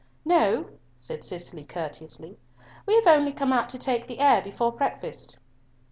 [0.25, 0.65] "No,"
[0.97, 2.35] said Cicely courteously,
[2.87, 5.37] "we have only come out to take the air before breakfast."